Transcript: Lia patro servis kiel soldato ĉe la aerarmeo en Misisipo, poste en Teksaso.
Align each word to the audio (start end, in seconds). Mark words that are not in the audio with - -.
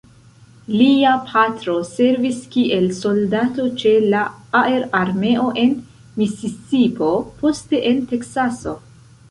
Lia 0.77 1.09
patro 1.25 1.75
servis 1.89 2.39
kiel 2.55 2.87
soldato 3.01 3.67
ĉe 3.83 3.93
la 4.15 4.23
aerarmeo 4.63 5.47
en 5.67 5.77
Misisipo, 6.23 7.13
poste 7.45 7.85
en 7.93 8.03
Teksaso. 8.15 8.77